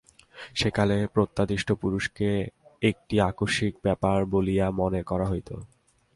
[0.55, 2.29] সে-কালে প্রত্যাদিষ্ট পুরুষকে
[2.81, 5.49] একটি আকস্মিক ব্যাপার বলিয়া মনে করা হইত।